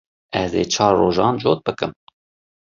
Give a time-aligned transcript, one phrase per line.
[0.41, 1.91] Ez ê çar rojan cot bikim.